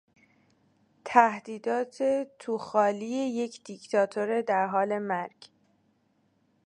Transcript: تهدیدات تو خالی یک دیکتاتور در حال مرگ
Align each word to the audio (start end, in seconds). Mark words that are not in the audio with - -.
تهدیدات 1.05 2.01
تو 2.39 2.57
خالی 2.57 3.05
یک 3.07 3.63
دیکتاتور 3.63 4.41
در 4.41 4.67
حال 4.67 4.99
مرگ 4.99 5.39